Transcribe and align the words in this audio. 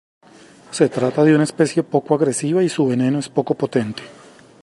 Se 0.71 0.89
trata 0.89 1.23
de 1.23 1.35
una 1.35 1.43
especie 1.43 1.83
poco 1.83 2.15
agresiva 2.15 2.63
y 2.63 2.69
su 2.69 2.87
veneno 2.87 3.19
es 3.19 3.29
poco 3.29 3.53
potente. 3.53 4.01